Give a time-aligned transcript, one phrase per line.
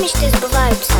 [0.00, 0.92] мечты сбываются.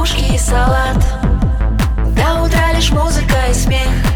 [0.00, 0.96] лягушки и салат.
[2.16, 4.09] До утра лишь музыка и смех.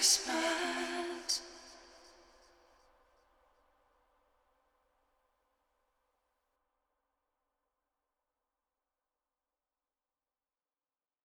[0.00, 0.69] Christmas.